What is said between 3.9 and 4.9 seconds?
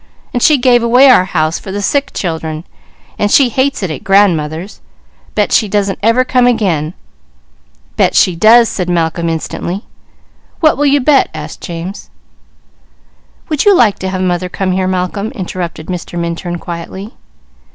at grandmother's!